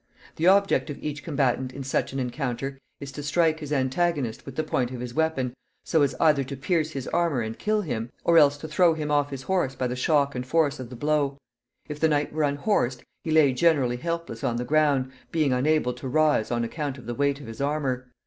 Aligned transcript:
The 0.37 0.47
object 0.47 0.89
of 0.89 0.97
each 0.97 1.23
combatant 1.23 1.71
in 1.73 1.83
such 1.83 2.11
an 2.11 2.19
encounter 2.19 2.79
is 2.99 3.11
to 3.11 3.21
strike 3.21 3.59
his 3.59 3.71
antagonist 3.71 4.47
with 4.47 4.55
the 4.55 4.63
point 4.63 4.89
of 4.89 4.99
his 4.99 5.13
weapon 5.13 5.53
so 5.85 6.01
as 6.01 6.15
either 6.19 6.43
to 6.43 6.57
pierce 6.57 6.89
his 6.89 7.07
armor 7.09 7.41
and 7.41 7.59
kill 7.59 7.81
him, 7.81 8.09
or 8.23 8.39
else 8.39 8.57
to 8.57 8.67
throw 8.67 8.95
him 8.95 9.11
off 9.11 9.29
his 9.29 9.43
horse 9.43 9.75
by 9.75 9.85
the 9.85 9.95
shock 9.95 10.33
and 10.33 10.47
force 10.47 10.79
of 10.79 10.89
the 10.89 10.95
blow. 10.95 11.37
If 11.87 12.01
a 12.01 12.07
knight 12.07 12.33
were 12.33 12.41
unhorsed, 12.41 13.03
he 13.23 13.29
lay 13.29 13.53
generally 13.53 13.97
helpless 13.97 14.43
on 14.43 14.55
the 14.55 14.65
ground, 14.65 15.11
being 15.31 15.53
unable 15.53 15.93
to 15.93 16.07
rise 16.07 16.49
on 16.49 16.63
account 16.63 16.97
of 16.97 17.05
the 17.05 17.13
weight 17.13 17.39
of 17.39 17.45
his 17.45 17.61
armor. 17.61 18.09